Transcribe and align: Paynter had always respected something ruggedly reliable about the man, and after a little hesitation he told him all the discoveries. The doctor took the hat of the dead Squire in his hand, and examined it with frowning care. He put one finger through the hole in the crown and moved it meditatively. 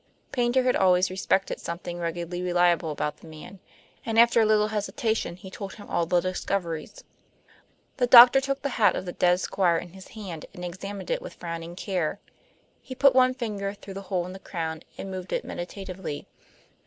Paynter 0.31 0.63
had 0.63 0.75
always 0.75 1.11
respected 1.11 1.59
something 1.59 1.99
ruggedly 1.99 2.41
reliable 2.41 2.89
about 2.89 3.17
the 3.17 3.27
man, 3.27 3.59
and 4.03 4.17
after 4.17 4.41
a 4.41 4.47
little 4.47 4.69
hesitation 4.69 5.35
he 5.35 5.51
told 5.51 5.75
him 5.75 5.87
all 5.91 6.07
the 6.07 6.19
discoveries. 6.21 7.03
The 7.97 8.07
doctor 8.07 8.41
took 8.41 8.63
the 8.63 8.69
hat 8.81 8.95
of 8.95 9.05
the 9.05 9.11
dead 9.11 9.41
Squire 9.41 9.77
in 9.77 9.89
his 9.89 10.07
hand, 10.07 10.47
and 10.55 10.65
examined 10.65 11.11
it 11.11 11.21
with 11.21 11.35
frowning 11.35 11.75
care. 11.75 12.19
He 12.81 12.95
put 12.95 13.13
one 13.13 13.35
finger 13.35 13.75
through 13.75 13.93
the 13.93 14.01
hole 14.09 14.25
in 14.25 14.33
the 14.33 14.39
crown 14.39 14.81
and 14.97 15.11
moved 15.11 15.31
it 15.31 15.45
meditatively. 15.45 16.25